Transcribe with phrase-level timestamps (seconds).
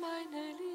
[0.00, 0.67] meine Liebe.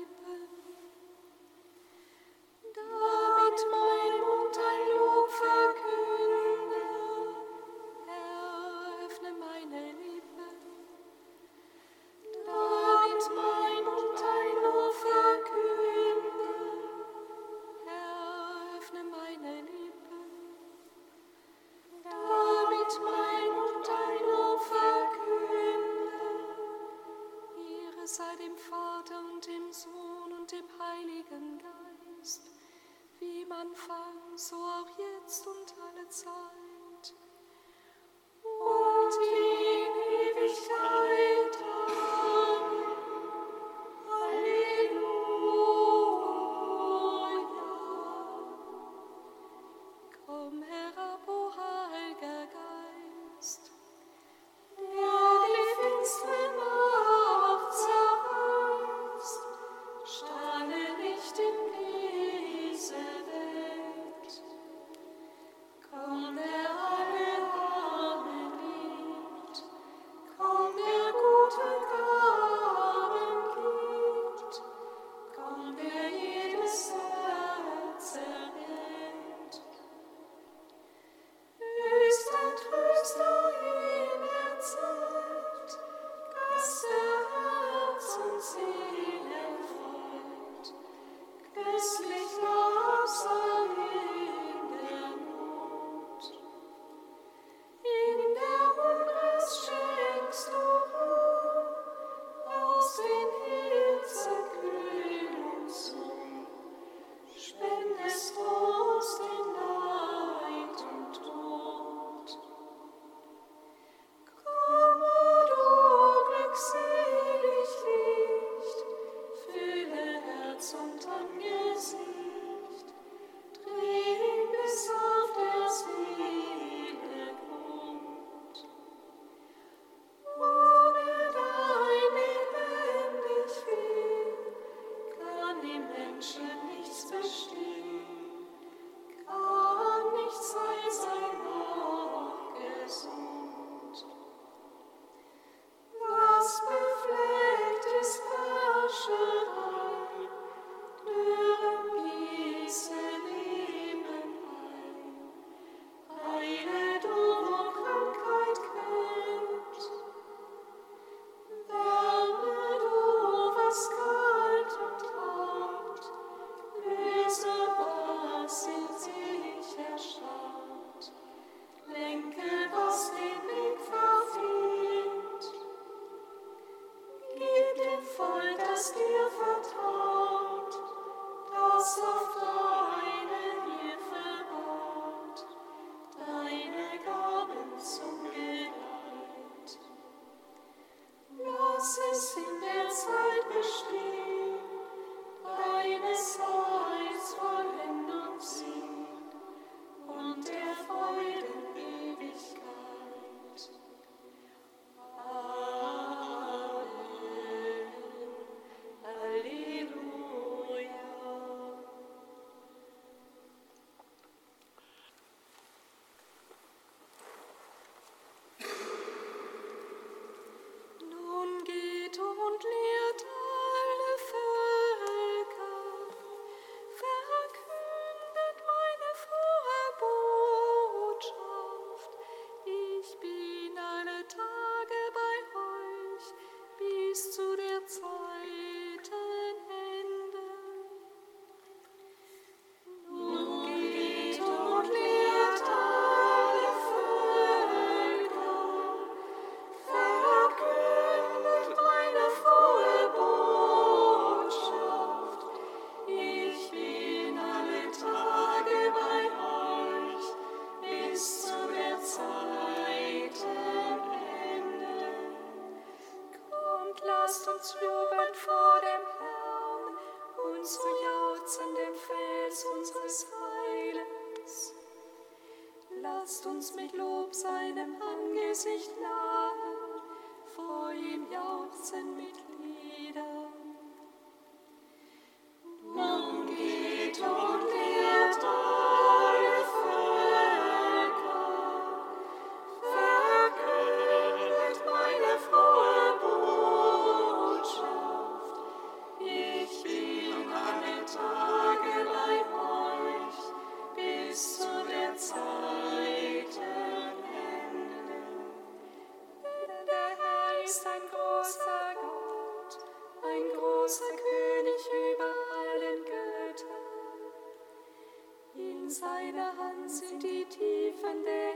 [319.33, 321.53] deine Hand sind die Tiefen der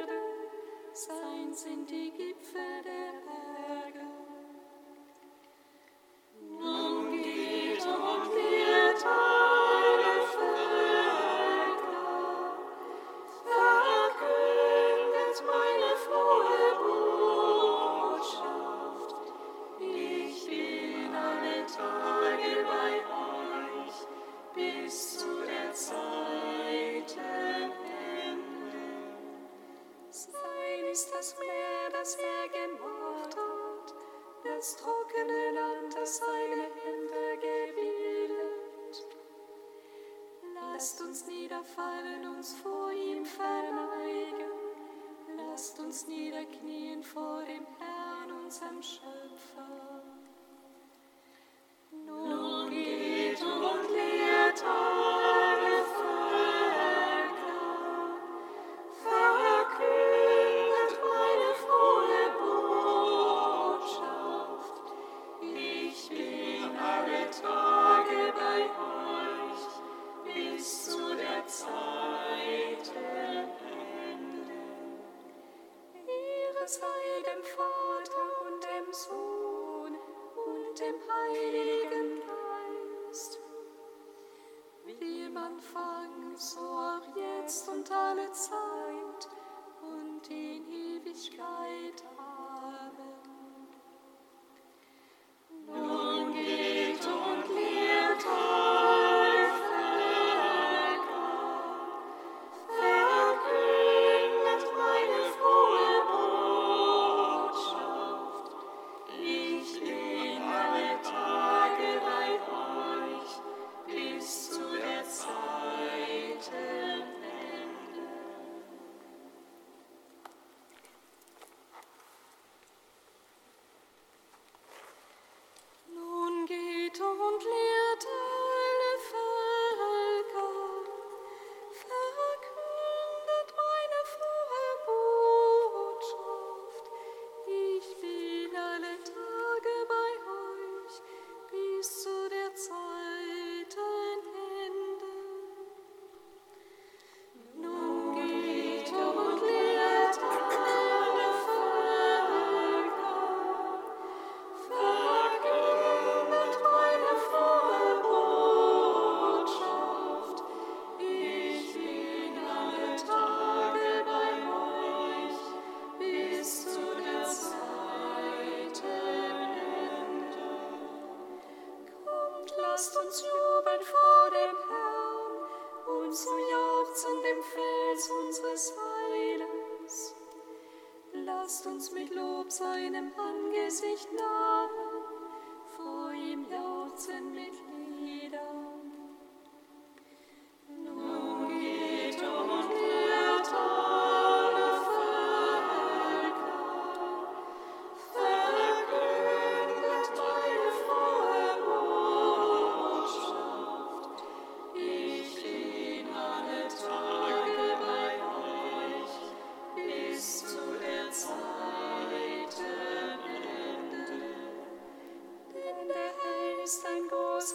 [0.00, 0.20] Erde,
[0.92, 3.19] sein sind die Gipfel der Erde.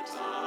[0.00, 0.39] alle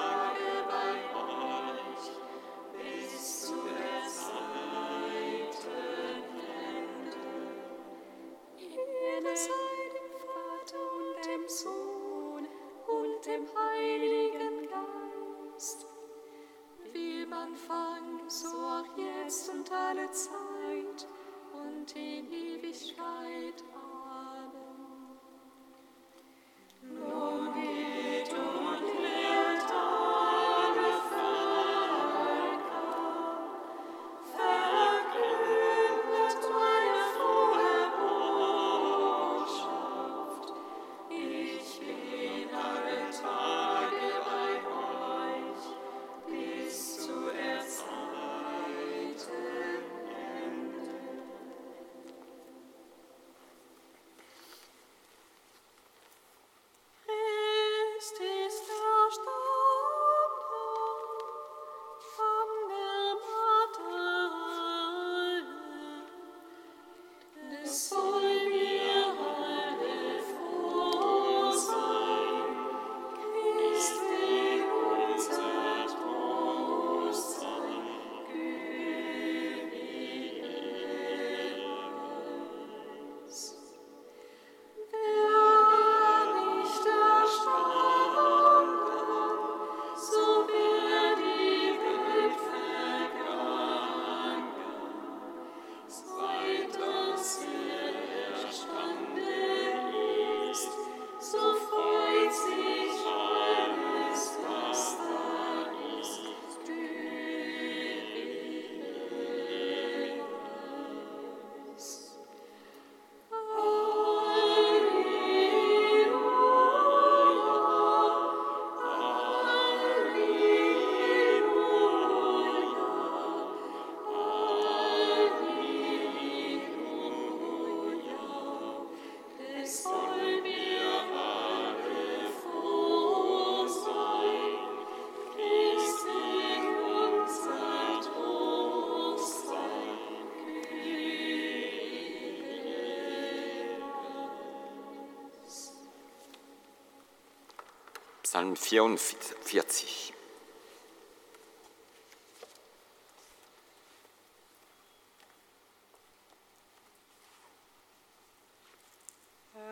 [148.33, 150.11] Psalm 44.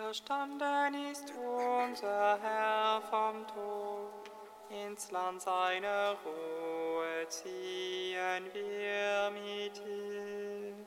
[0.05, 4.29] Erstanden ist unser Herr vom Tod,
[4.69, 10.85] ins Land seiner Ruhe ziehen wir mit ihm.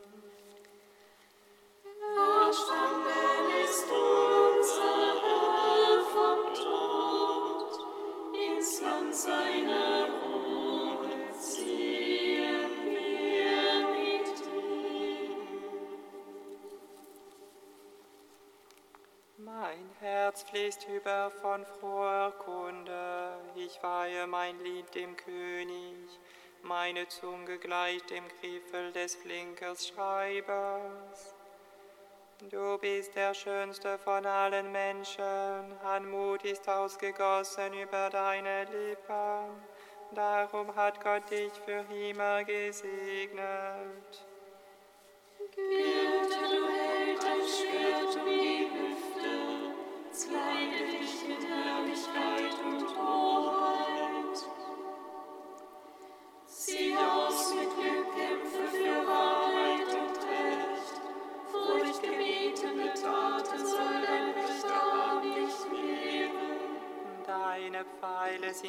[2.47, 4.44] Erstanden ist unser
[20.55, 26.09] fließt über von froher Kunde, ich weihe mein Lied dem König,
[26.63, 31.35] meine Zunge gleicht dem Griffel des Flinkers Schreibers.
[32.51, 39.63] Du bist der schönste von allen Menschen, Anmut ist ausgegossen über deine Lippen,
[40.13, 44.27] darum hat Gott dich für immer gesegnet.
[45.55, 46.74] Gürte, du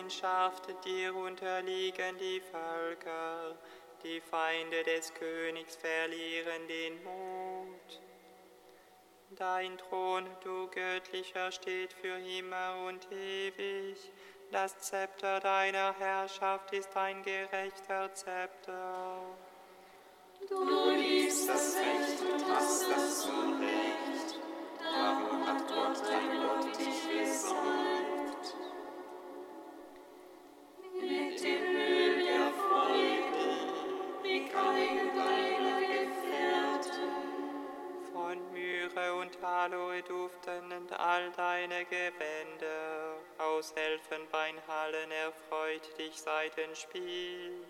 [0.09, 3.55] Scharf, dir unterliegen die Völker.
[4.03, 8.01] Die Feinde des Königs verlieren den Mut.
[9.31, 14.11] Dein Thron, du Göttlicher, steht für immer und ewig.
[14.51, 19.21] Das Zepter deiner Herrschaft ist ein gerechter Zepter.
[20.49, 24.39] Du liebst das Recht und hast das Unrecht,
[24.79, 27.94] darum hat Gott dein Gott dich gesalbt.
[38.85, 43.15] Myrrhe und Aloe duften all deine Gewänder.
[43.37, 47.65] Aus Elfenbeinhallen erfreut dich Seitenspiel.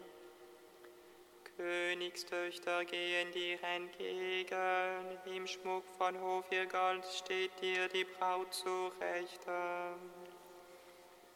[1.56, 10.12] Königstöchter gehen dir entgegen, im Schmuck von Hofirgold steht dir die Braut zu Rechten.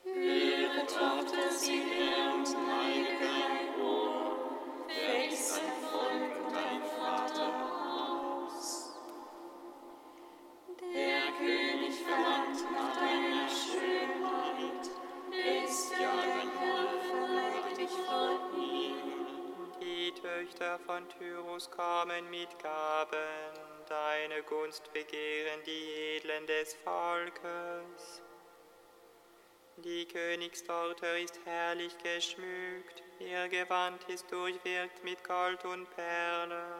[0.03, 1.83] Höre, Tochter, sie
[2.33, 5.61] und neige dein Ohr, wächst
[20.89, 23.53] von Tyrus kommen mit Gaben,
[23.87, 28.21] deine Gunst begehren die Edlen des Volkes.
[29.77, 36.78] Die Königstochter ist herrlich geschmückt, ihr Gewand ist durchwirkt mit Gold und Perlen.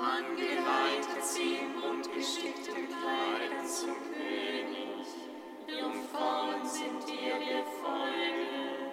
[0.00, 5.06] Man geleitet sie in buntgestickten Kleidern zum König,
[5.66, 8.86] Jungfrauen sind ihr Gefolge.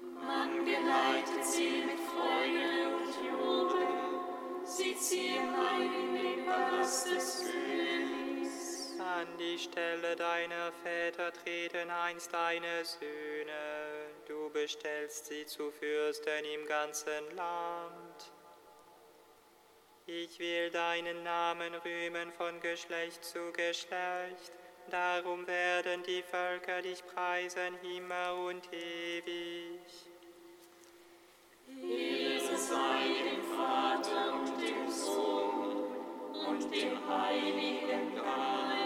[0.00, 3.86] Man geleitet sie mit Freude und Jubel,
[4.64, 8.98] sie ziehen ein in den Palast des Königs.
[8.98, 16.66] An die Stelle deiner Väter treten einst deine Söhne, du bestellst sie zu Fürsten im
[16.66, 18.09] ganzen Land.
[20.12, 24.50] Ich will deinen Namen rühmen von Geschlecht zu Geschlecht,
[24.90, 29.78] darum werden die Völker dich preisen immer und ewig.
[31.68, 35.94] Ehre sei dem Vater und dem Sohn
[36.44, 38.79] und dem Heiligen Geist.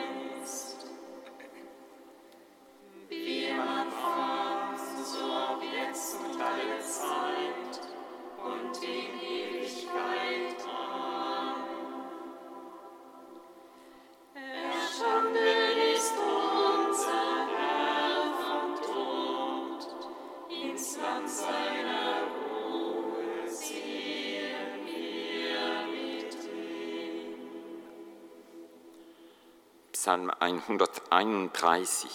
[30.04, 32.10] Psalm 131.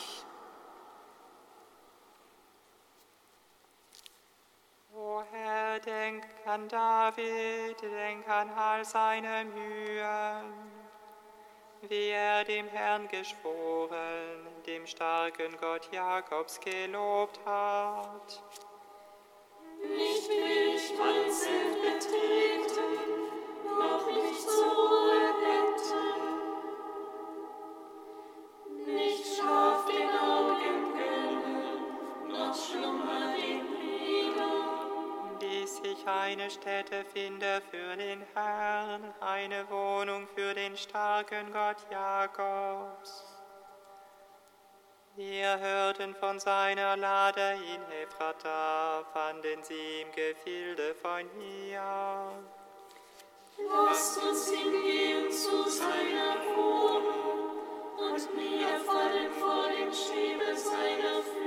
[4.95, 10.53] O Herr, denk an David, denk an all seine Mühen,
[11.81, 18.43] wie er dem Herrn geschworen, dem starken Gott Jakobs gelobt hat.
[19.81, 22.99] Nicht will ich mein Zelt betreten,
[23.79, 24.78] noch nicht zur
[37.13, 43.25] finde für den Herrn, eine Wohnung für den starken Gott Jakobs.
[45.15, 52.31] Wir hörten von seiner Lade in Ephrata, fanden sie im Gefilde von hier.
[53.67, 57.57] Lasst uns hingehen zu seiner Wohnung
[57.97, 61.38] und niederfallen vor dem Schemel seiner Füße.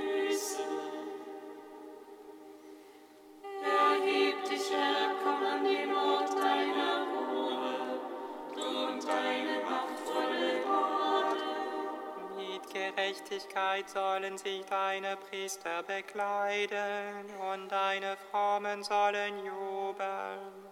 [13.33, 20.67] Gerechtigkeit sollen sich deine Priester bekleiden und deine Frommen sollen jubeln.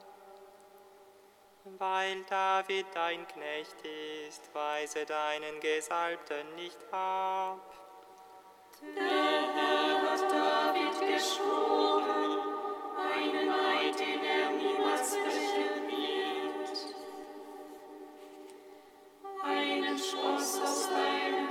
[1.78, 3.76] Weil David dein Knecht
[4.28, 7.60] ist, weise deinen Gesalbten nicht ab.
[8.94, 9.04] Der
[9.54, 12.40] Herr hat David geschworen,
[13.14, 16.94] einen Eid, den er niemals brechen wird.
[19.42, 21.49] Einen Spross aus deinem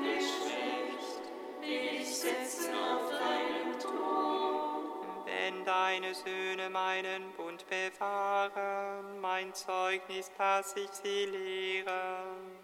[5.26, 12.58] Wenn deine Söhne meinen Bund bewahren, mein Zeugnis lass ich sie lehren,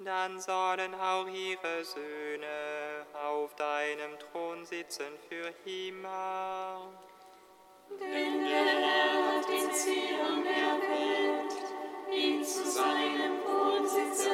[0.00, 6.90] dann sollen auch ihre Söhne auf deinem Thron sitzen für immer.
[8.00, 11.54] Denn der Herr hat den Zion erwählt,
[12.12, 14.28] ihn zu seinem Wohnsitz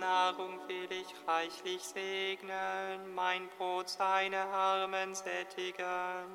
[0.00, 6.26] Nahrung will ich reichlich segnen, mein Brot seine Armen sättigen.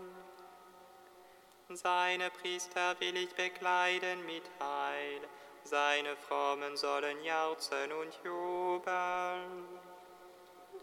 [1.70, 5.22] Seine Priester will ich bekleiden mit Heil,
[5.64, 9.75] seine Frommen sollen jauchzen und jubeln.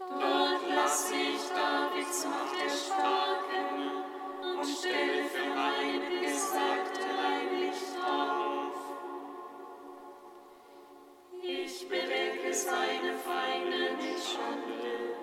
[0.09, 4.03] Dort lasse ich Davids Macht erstarken
[4.41, 8.73] und stelle für meine Gesagte ein Licht auf.
[11.41, 15.15] Ich bedecke seine Feinde mit Schande,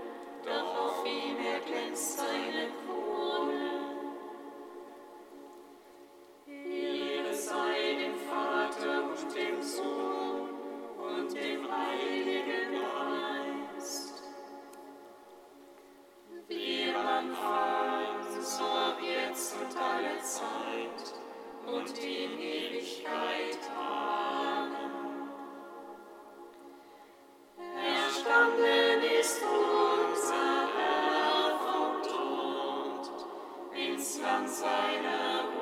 [0.45, 3.70] doch auf ihm erglänzt seine Krone.
[19.81, 21.15] alle Zeit
[21.67, 23.59] und in Ewigkeit.
[23.77, 25.29] Amen.
[27.77, 33.11] Erstanden ist unser Herr vom Tod,
[33.75, 35.61] ins Land seiner Ruhe.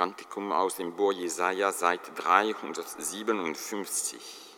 [0.00, 4.49] Kantikum aus dem Buch Jesaja, Seit 357.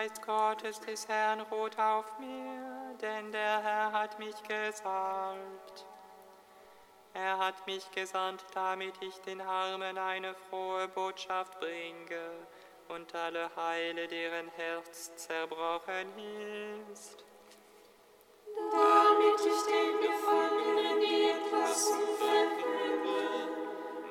[0.00, 5.84] Geist Gottes des Herrn ruht auf mir, denn der Herr hat mich gesalbt.
[7.12, 12.30] Er hat mich gesandt, damit ich den Armen eine frohe Botschaft bringe
[12.88, 16.08] und alle heile, deren Herz zerbrochen
[16.94, 17.22] ist.
[18.56, 23.18] Damit ich den Gefangenen die Entlassung verkünde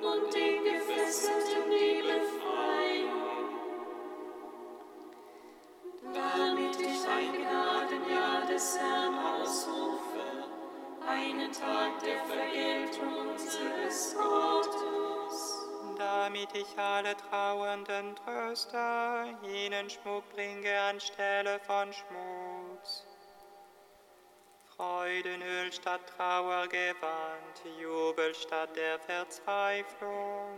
[0.02, 2.99] und den Gefesselten die Befreiung.
[6.14, 10.46] Damit ich ein Gnadenjahr des Herrn ausrufe,
[11.08, 15.60] einen Tag der Vergeltung unseres Gottes.
[15.98, 23.06] Damit ich alle Trauernden tröste, ihnen Schmuck bringe anstelle von Schmutz.
[24.76, 27.02] Freudenöl statt Trauergewand,
[27.82, 30.58] Jubel statt der Verzweiflung.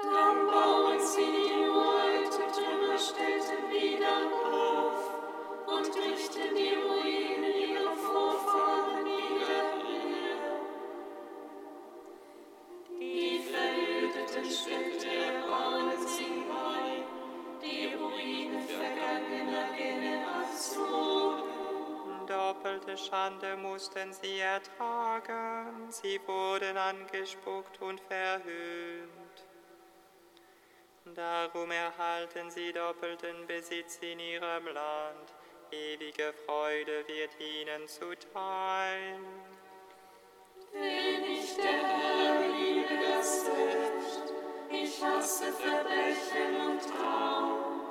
[0.00, 1.73] Dann bauen sie die
[22.96, 29.23] Schande mussten sie ertragen, sie wurden angespuckt und verhöhnt.
[31.12, 35.34] Darum erhalten sie doppelten Besitz in ihrem Land,
[35.70, 39.18] ewige Freude wird ihnen zuteil.
[40.72, 44.32] Denn ich, der Herr, liebe das Recht,
[44.70, 47.84] ich hasse Verbrechen und Raub.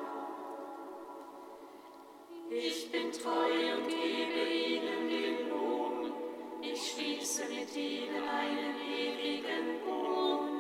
[2.49, 6.13] Ich bin treu und gebe ihnen den Lohn,
[6.61, 10.52] ich schließe mit ihnen einen ewigen Bund.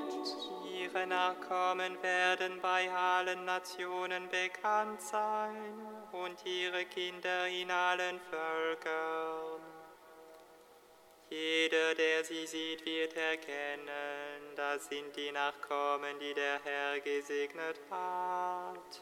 [0.93, 5.73] Ihre Nachkommen werden bei allen Nationen bekannt sein
[6.11, 9.59] und ihre Kinder in allen Völkern.
[11.31, 19.01] Jeder, der sie sieht, wird erkennen, das sind die Nachkommen, die der Herr gesegnet hat.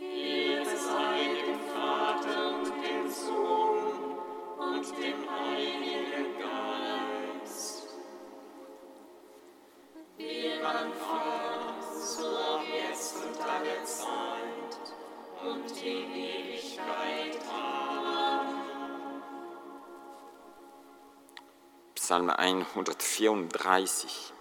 [0.00, 4.18] Ehre sei dem Vater und dem Sohn
[4.58, 6.39] und dem Heiligen
[15.42, 17.38] und in Ewigkeit.
[17.52, 19.22] Amen.
[21.94, 24.32] Psalm 134.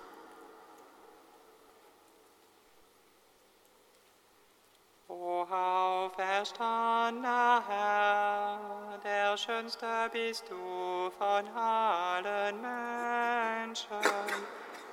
[5.08, 13.97] O auferstandener Herr, der schönste bist du von allen Menschen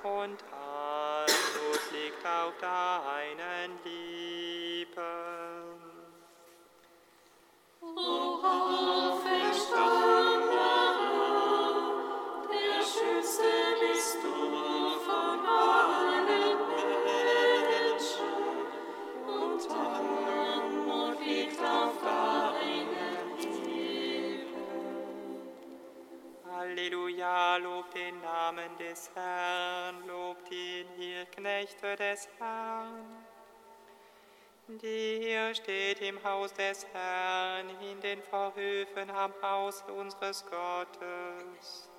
[0.03, 4.16] und Anmut liegt auf deinen Lippen.
[28.97, 33.36] Des Herrn, lobt ihn, ihr Knechte des Herrn.
[34.69, 41.89] Die hier steht im Haus des Herrn, in den Vorhöfen am Haus unseres Gottes.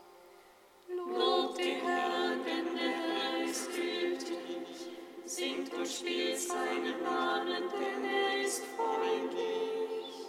[0.87, 4.66] Lob den Herrn, denn der Herr ist gütig.
[5.24, 10.26] Singt und spielt seinen Namen, denn er ist freundlich.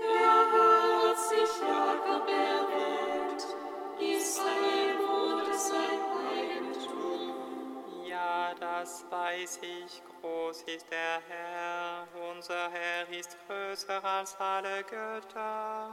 [0.00, 3.46] Der Herr hat sich Jakob erwählt,
[3.98, 8.04] Israel wurde sein Eigentum.
[8.04, 10.02] Ja, das weiß ich,
[10.50, 15.90] groß ist der Herr, unser Herr ist größer als alle Götter.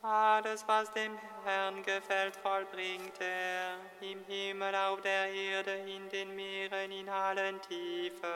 [0.00, 6.92] Alles, was dem Herrn gefällt, vollbringt er, im Himmel, auf der Erde, in den Meeren,
[6.92, 8.28] in allen Tiefen.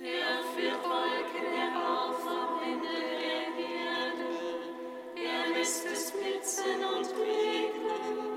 [0.00, 4.36] Er führt Wolken herauf am Ende der Erde,
[5.16, 8.27] er lässt es blitzen und regnen.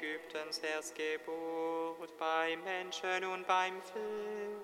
[0.00, 4.56] Ägyptens Erstgeburt beim Menschen und beim Vieh.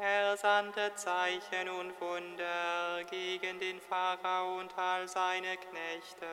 [0.00, 6.26] Er sandte Zeichen und Wunder gegen den Pharao und all seine Knechte.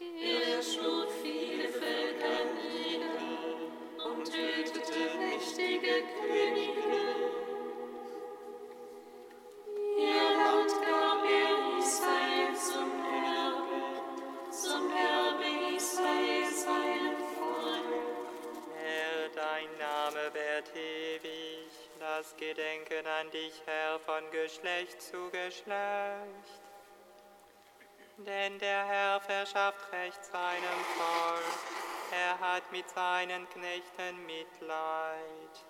[0.00, 4.65] Er schlug viele Völker nieder und tötete
[22.36, 25.66] Gedenken an dich, Herr, von Geschlecht zu Geschlecht.
[28.18, 35.66] Denn der Herr verschafft Recht seinem Volk, er hat mit seinen Knechten Mitleid.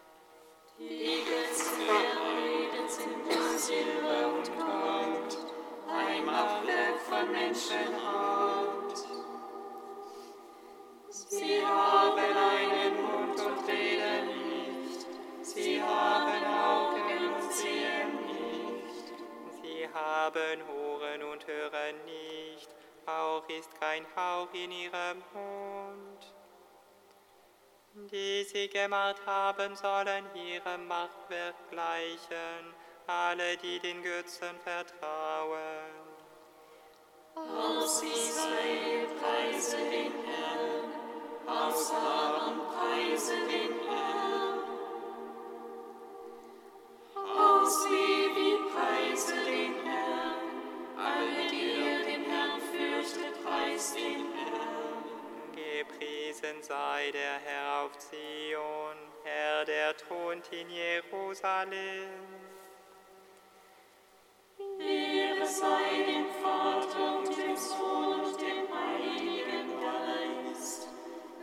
[0.78, 1.88] Die der
[2.20, 5.38] Heiden sind nur Silber und Gold,
[5.88, 8.94] ein Machwerk von Menschenhaut.
[11.08, 15.06] Sie haben einen Mund und reden nicht,
[15.40, 19.14] sie haben Augen und sehen nicht.
[19.62, 22.68] Sie haben Ohren und hören nicht,
[23.06, 26.25] auch ist kein Hauch in ihrem Mund.
[27.98, 32.74] Die sie gemacht haben, sollen ihrem Machtwerk gleichen,
[33.06, 35.56] alle, die den Götzen vertrauen.
[37.34, 40.92] Aus Israel preise den Herrn,
[41.46, 44.60] aus Aaron preise den Herrn.
[47.14, 50.34] Aus Levi preise den Herrn,
[50.98, 54.35] alle, die ihr den Herrn fürchtet, preist den Herrn.
[56.36, 62.10] Gepriesen sei der Herr auf Zion, Herr, der thront in Jerusalem.
[64.78, 70.88] Ehre sei dem Vater und dem Sohn und dem Heiligen Geist,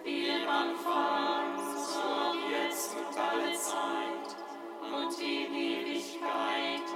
[0.03, 4.36] wie im Anfang, so jetzt und alle Zeit
[4.82, 6.92] und in Ewigkeit.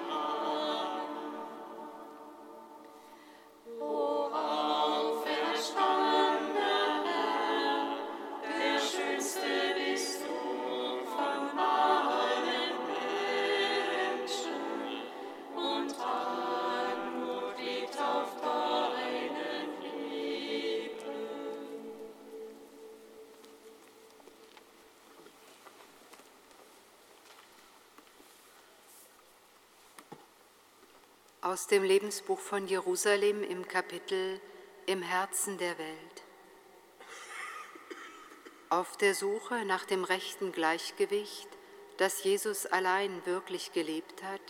[31.47, 34.41] Aus dem Lebensbuch von Jerusalem im Kapitel
[34.85, 36.23] Im Herzen der Welt.
[38.67, 41.47] Auf der Suche nach dem rechten Gleichgewicht,
[41.95, 44.41] das Jesus allein wirklich gelebt hat,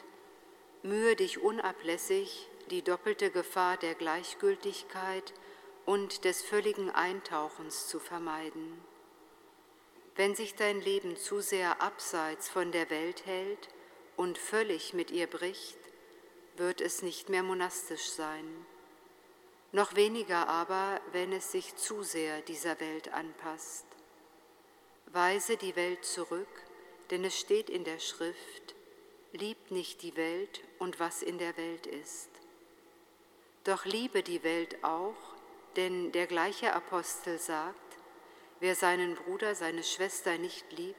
[0.81, 5.35] mühe dich unablässig, die doppelte Gefahr der Gleichgültigkeit
[5.85, 8.83] und des völligen Eintauchens zu vermeiden.
[10.15, 13.69] Wenn sich dein Leben zu sehr abseits von der Welt hält
[14.15, 15.77] und völlig mit ihr bricht,
[16.57, 18.65] wird es nicht mehr monastisch sein.
[19.71, 23.85] Noch weniger aber, wenn es sich zu sehr dieser Welt anpasst.
[25.07, 26.47] Weise die Welt zurück,
[27.11, 28.75] denn es steht in der Schrift,
[29.33, 32.29] liebt nicht die Welt und was in der Welt ist.
[33.63, 35.35] Doch liebe die Welt auch,
[35.75, 37.97] denn der gleiche Apostel sagt,
[38.59, 40.97] wer seinen Bruder, seine Schwester nicht liebt,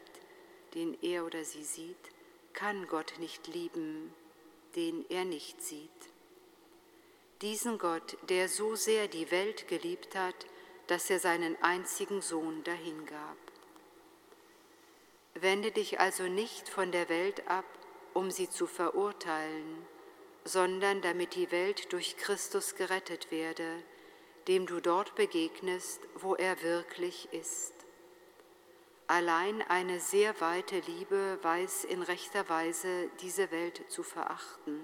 [0.75, 1.97] den er oder sie sieht,
[2.53, 4.13] kann Gott nicht lieben,
[4.79, 5.91] den er nicht sieht.
[7.43, 10.47] Diesen Gott, der so sehr die Welt geliebt hat,
[10.87, 13.37] dass er seinen einzigen Sohn dahingab.
[15.35, 17.65] Wende dich also nicht von der Welt ab,
[18.15, 19.85] um sie zu verurteilen,
[20.45, 23.83] sondern damit die Welt durch Christus gerettet werde,
[24.47, 27.78] dem du dort begegnest, wo er wirklich ist.
[29.11, 34.81] Allein eine sehr weite Liebe weiß in rechter Weise, diese Welt zu verachten.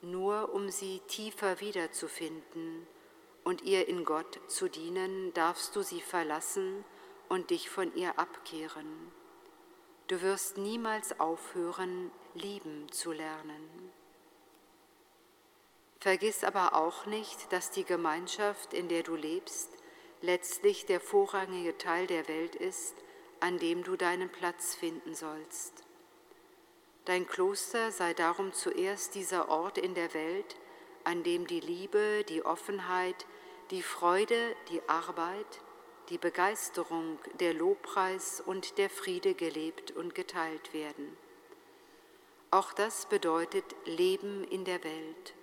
[0.00, 2.86] Nur um sie tiefer wiederzufinden
[3.42, 6.84] und ihr in Gott zu dienen, darfst du sie verlassen
[7.28, 9.10] und dich von ihr abkehren.
[10.06, 13.90] Du wirst niemals aufhören, lieben zu lernen.
[15.98, 19.72] Vergiss aber auch nicht, dass die Gemeinschaft, in der du lebst,
[20.24, 22.94] letztlich der vorrangige Teil der Welt ist,
[23.40, 25.84] an dem du deinen Platz finden sollst.
[27.04, 30.56] Dein Kloster sei darum zuerst dieser Ort in der Welt,
[31.04, 33.26] an dem die Liebe, die Offenheit,
[33.70, 35.60] die Freude, die Arbeit,
[36.08, 41.14] die Begeisterung, der Lobpreis und der Friede gelebt und geteilt werden.
[42.50, 45.34] Auch das bedeutet Leben in der Welt,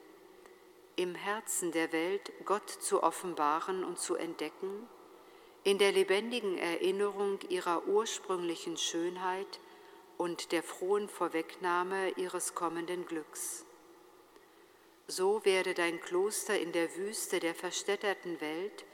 [0.96, 4.88] im Herzen der Welt Gott zu offenbaren und zu entdecken,
[5.64, 9.60] in der lebendigen Erinnerung ihrer ursprünglichen Schönheit
[10.18, 13.66] und der frohen Vorwegnahme ihres kommenden Glücks.
[15.08, 18.86] So werde dein Kloster in der Wüste der verstädterten Welt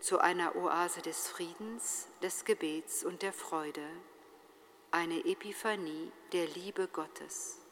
[0.00, 3.86] zu einer Oase des Friedens, des Gebets und der Freude,
[4.90, 7.65] eine Epiphanie der Liebe Gottes.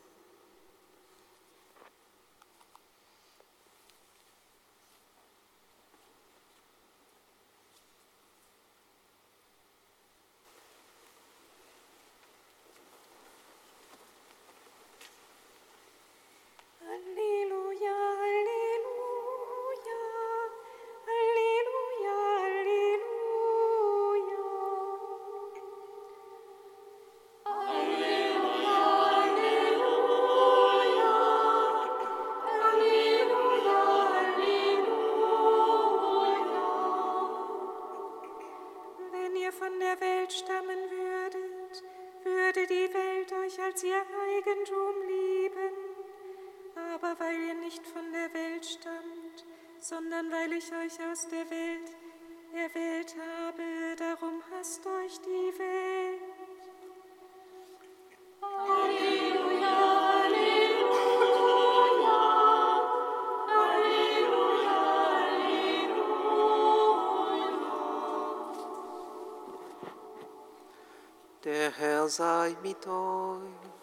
[71.45, 73.75] Der Herr sei mit euch.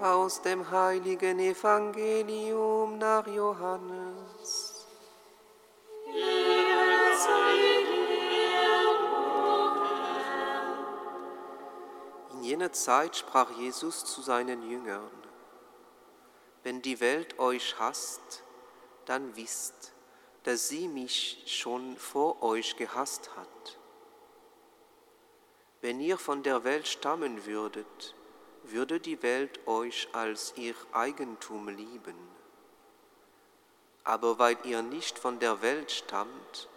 [0.00, 4.86] aus dem heiligen Evangelium nach Johannes.
[12.32, 15.10] In jener Zeit sprach Jesus zu seinen Jüngern,
[16.62, 18.42] wenn die Welt euch hasst,
[19.04, 19.92] dann wisst,
[20.44, 23.78] dass sie mich schon vor euch gehasst hat.
[25.80, 28.14] Wenn ihr von der Welt stammen würdet,
[28.64, 32.16] würde die Welt euch als ihr Eigentum lieben.
[34.04, 36.68] Aber weil ihr nicht von der Welt stammt,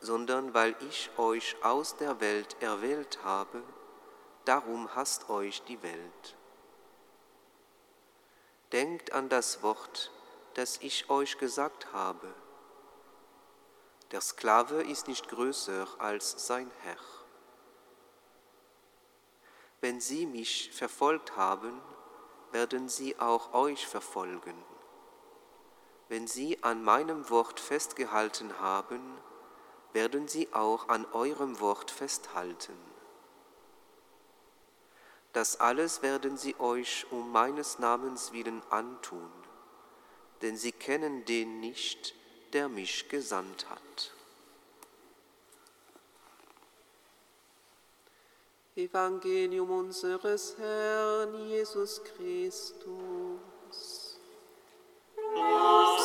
[0.00, 3.62] sondern weil ich euch aus der Welt erwählt habe,
[4.44, 6.36] darum hasst euch die Welt.
[8.72, 10.12] Denkt an das Wort,
[10.54, 12.32] das ich euch gesagt habe.
[14.10, 16.96] Der Sklave ist nicht größer als sein Herr.
[19.82, 21.80] Wenn sie mich verfolgt haben,
[22.50, 24.56] werden sie auch euch verfolgen.
[26.08, 29.18] Wenn sie an meinem Wort festgehalten haben,
[29.92, 32.76] werden sie auch an eurem Wort festhalten.
[35.34, 39.30] Das alles werden sie euch um meines Namens willen antun,
[40.40, 42.14] denn sie kennen den nicht,
[42.52, 44.12] der mich gesandt hat.
[48.76, 52.78] Evangelium unseres Herrn Jesus Christus.
[55.34, 55.97] Lob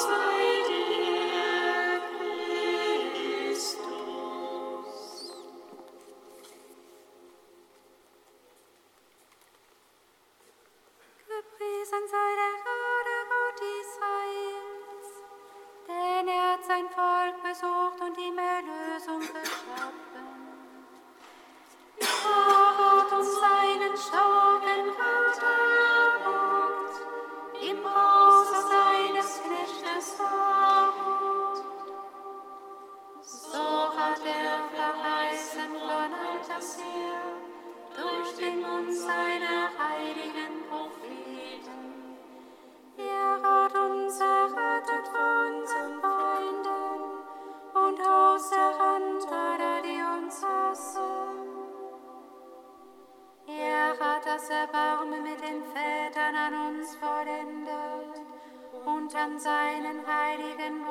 [59.24, 60.83] an seinen heiligen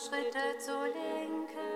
[0.00, 1.69] Schritte zu lenken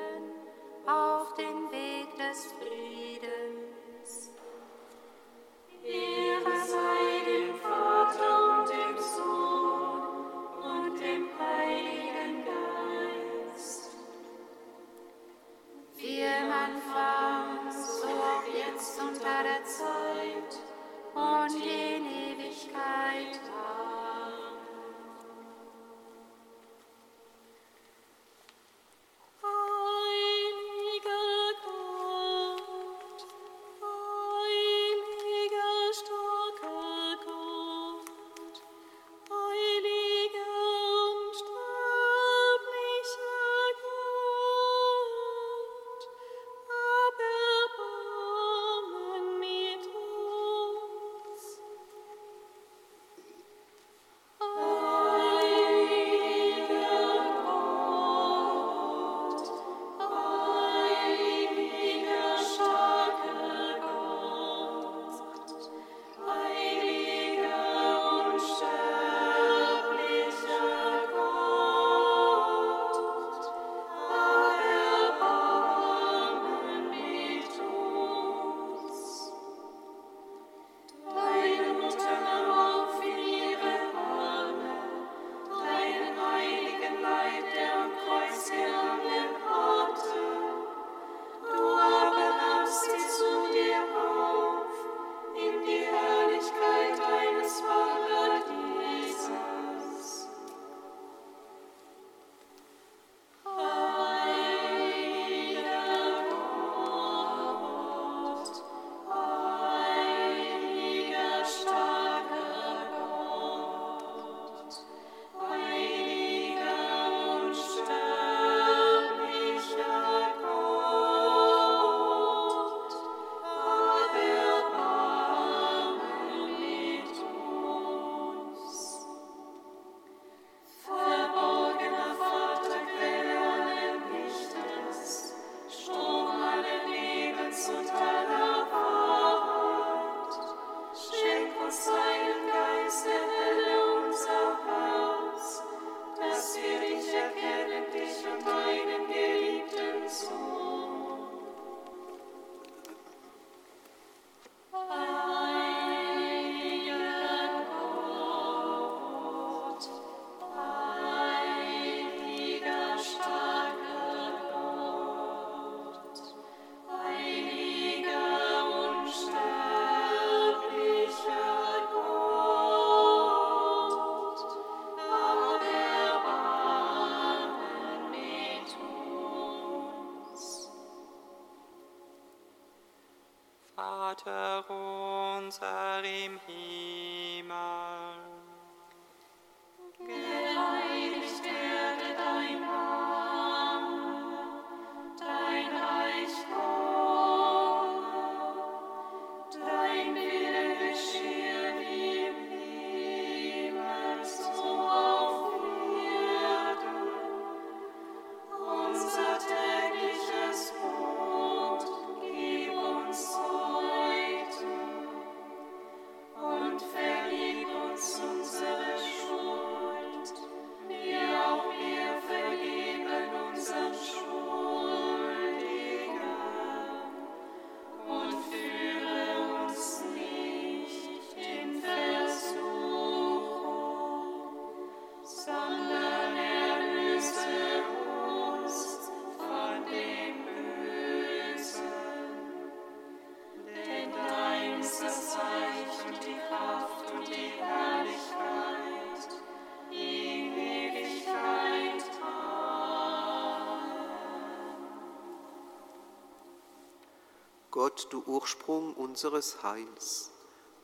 [257.94, 260.32] Gott, du Ursprung unseres Heils,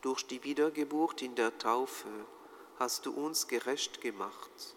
[0.00, 2.08] durch die Wiedergeburt in der Taufe
[2.78, 4.76] hast du uns gerecht gemacht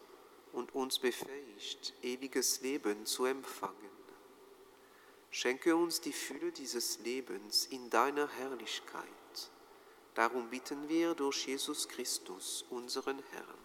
[0.51, 3.75] und uns befähigt, ewiges Leben zu empfangen.
[5.29, 9.51] Schenke uns die Fülle dieses Lebens in deiner Herrlichkeit.
[10.15, 13.62] Darum bitten wir durch Jesus Christus, unseren Herrn.